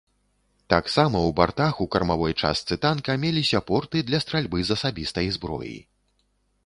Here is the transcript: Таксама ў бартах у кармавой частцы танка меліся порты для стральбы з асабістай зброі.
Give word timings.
Таксама 0.73 1.17
ў 1.19 1.29
бартах 1.39 1.81
у 1.85 1.87
кармавой 1.95 2.33
частцы 2.43 2.77
танка 2.85 3.11
меліся 3.25 3.61
порты 3.71 4.03
для 4.09 4.19
стральбы 4.25 4.57
з 4.71 4.79
асабістай 4.79 5.27
зброі. 5.37 5.77